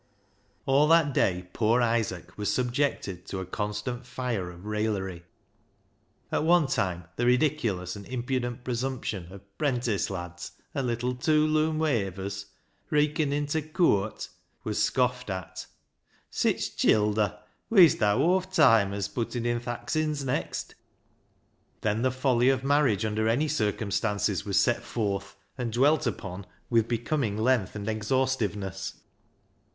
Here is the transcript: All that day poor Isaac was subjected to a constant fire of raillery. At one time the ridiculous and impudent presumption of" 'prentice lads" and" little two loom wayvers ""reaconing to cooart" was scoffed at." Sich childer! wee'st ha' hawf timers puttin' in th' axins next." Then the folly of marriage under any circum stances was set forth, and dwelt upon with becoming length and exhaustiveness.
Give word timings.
All 0.65 0.87
that 0.87 1.13
day 1.13 1.47
poor 1.53 1.79
Isaac 1.79 2.35
was 2.35 2.51
subjected 2.51 3.27
to 3.27 3.37
a 3.39 3.45
constant 3.45 4.03
fire 4.03 4.49
of 4.49 4.65
raillery. 4.65 5.25
At 6.31 6.43
one 6.43 6.65
time 6.65 7.03
the 7.17 7.27
ridiculous 7.27 7.95
and 7.95 8.07
impudent 8.07 8.63
presumption 8.63 9.31
of" 9.31 9.41
'prentice 9.59 10.09
lads" 10.09 10.53
and" 10.73 10.87
little 10.87 11.13
two 11.13 11.45
loom 11.45 11.77
wayvers 11.77 12.47
""reaconing 12.91 13.45
to 13.51 13.61
cooart" 13.61 14.29
was 14.63 14.81
scoffed 14.81 15.29
at." 15.29 15.67
Sich 16.31 16.75
childer! 16.75 17.37
wee'st 17.69 17.99
ha' 17.99 18.17
hawf 18.17 18.51
timers 18.51 19.07
puttin' 19.07 19.45
in 19.45 19.59
th' 19.59 19.65
axins 19.67 20.25
next." 20.25 20.73
Then 21.81 22.01
the 22.01 22.09
folly 22.09 22.49
of 22.49 22.63
marriage 22.63 23.05
under 23.05 23.27
any 23.27 23.47
circum 23.47 23.91
stances 23.91 24.45
was 24.47 24.59
set 24.59 24.81
forth, 24.81 25.35
and 25.59 25.71
dwelt 25.71 26.07
upon 26.07 26.47
with 26.71 26.87
becoming 26.87 27.37
length 27.37 27.75
and 27.75 27.87
exhaustiveness. 27.87 28.95